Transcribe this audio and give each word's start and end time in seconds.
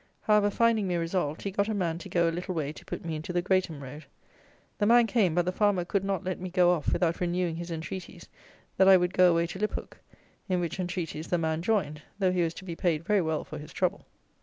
However, 0.21 0.49
finding 0.49 0.87
me 0.87 0.95
resolved, 0.95 1.43
he 1.43 1.51
got 1.51 1.67
a 1.69 1.75
man 1.75 1.99
to 1.99 2.09
go 2.09 2.27
a 2.27 2.31
little 2.33 2.55
way 2.55 2.73
to 2.73 2.85
put 2.85 3.05
me 3.05 3.15
into 3.15 3.31
the 3.31 3.41
Greatham 3.43 3.83
road. 3.83 4.05
The 4.79 4.87
man 4.87 5.05
came, 5.05 5.35
but 5.35 5.45
the 5.45 5.51
farmer 5.51 5.85
could 5.85 6.03
not 6.03 6.23
let 6.23 6.39
me 6.39 6.49
go 6.49 6.71
off 6.71 6.91
without 6.91 7.19
renewing 7.21 7.57
his 7.57 7.69
entreaties, 7.69 8.27
that 8.77 8.87
I 8.87 8.97
would 8.97 9.13
go 9.13 9.29
away 9.29 9.45
to 9.45 9.59
Liphook, 9.59 9.99
in 10.49 10.59
which 10.59 10.79
entreaties 10.79 11.27
the 11.27 11.37
man 11.37 11.61
joined, 11.61 12.01
though 12.17 12.31
he 12.31 12.41
was 12.41 12.55
to 12.55 12.65
be 12.65 12.75
paid 12.75 13.03
very 13.05 13.21
well 13.21 13.43
for 13.43 13.59
his 13.59 13.71
trouble. 13.71 14.07